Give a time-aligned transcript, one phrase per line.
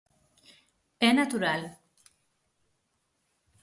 [1.07, 1.61] É natural.